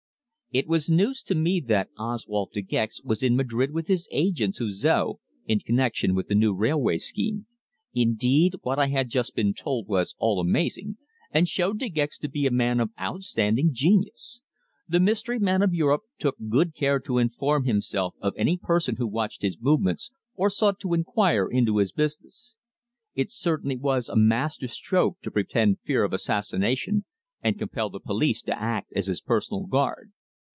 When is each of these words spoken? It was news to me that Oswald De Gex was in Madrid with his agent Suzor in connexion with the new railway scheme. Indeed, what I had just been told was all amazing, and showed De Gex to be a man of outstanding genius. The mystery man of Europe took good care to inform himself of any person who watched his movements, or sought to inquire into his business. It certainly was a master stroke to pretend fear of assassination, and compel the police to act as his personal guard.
It 0.53 0.67
was 0.67 0.89
news 0.89 1.23
to 1.23 1.33
me 1.33 1.61
that 1.67 1.87
Oswald 1.97 2.49
De 2.51 2.61
Gex 2.61 3.01
was 3.03 3.23
in 3.23 3.37
Madrid 3.37 3.71
with 3.71 3.87
his 3.87 4.09
agent 4.11 4.55
Suzor 4.57 5.13
in 5.45 5.59
connexion 5.61 6.13
with 6.13 6.27
the 6.27 6.35
new 6.35 6.53
railway 6.53 6.97
scheme. 6.97 7.45
Indeed, 7.93 8.55
what 8.61 8.77
I 8.77 8.87
had 8.87 9.07
just 9.09 9.33
been 9.33 9.53
told 9.53 9.87
was 9.87 10.13
all 10.19 10.41
amazing, 10.41 10.97
and 11.31 11.47
showed 11.47 11.79
De 11.79 11.87
Gex 11.87 12.17
to 12.17 12.27
be 12.27 12.45
a 12.45 12.51
man 12.51 12.81
of 12.81 12.89
outstanding 12.99 13.69
genius. 13.71 14.41
The 14.89 14.99
mystery 14.99 15.39
man 15.39 15.61
of 15.61 15.73
Europe 15.73 16.01
took 16.19 16.35
good 16.49 16.75
care 16.75 16.99
to 16.99 17.17
inform 17.17 17.63
himself 17.63 18.15
of 18.19 18.33
any 18.35 18.57
person 18.57 18.97
who 18.97 19.07
watched 19.07 19.43
his 19.43 19.57
movements, 19.57 20.11
or 20.35 20.49
sought 20.49 20.81
to 20.81 20.93
inquire 20.93 21.47
into 21.49 21.77
his 21.77 21.93
business. 21.93 22.57
It 23.15 23.31
certainly 23.31 23.77
was 23.77 24.09
a 24.09 24.17
master 24.17 24.67
stroke 24.67 25.21
to 25.21 25.31
pretend 25.31 25.79
fear 25.85 26.03
of 26.03 26.11
assassination, 26.11 27.05
and 27.41 27.57
compel 27.57 27.89
the 27.89 28.01
police 28.01 28.41
to 28.41 28.61
act 28.61 28.91
as 28.93 29.07
his 29.07 29.21
personal 29.21 29.65
guard. 29.65 30.11